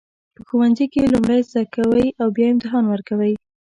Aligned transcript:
په 0.35 0.41
ښوونځي 0.47 0.85
کې 0.93 1.11
لومړی 1.13 1.39
زده 1.49 1.63
کوئ 1.73 2.05
بیا 2.35 2.47
امتحان 2.53 2.83
ورکوئ. 2.89 3.33